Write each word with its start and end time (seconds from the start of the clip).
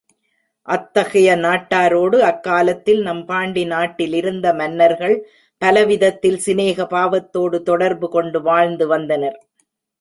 அத்தகைய 0.67 1.35
நாட்டாரோடு 1.35 2.17
அக்காலத்தில் 2.29 3.01
நம் 3.01 3.21
பாண்டி 3.25 3.65
நாட்டிலிருந்த 3.65 4.55
மன்னர்கள் 4.55 5.15
பலவிதத்தில் 5.61 6.41
சிநேக 6.47 6.87
பாவத்தோடு 6.95 7.59
தொடர்பு 7.61 8.09
கொண்டு 8.09 8.41
வாழ்ந்து 8.41 8.87
வந்தனர். 8.87 9.39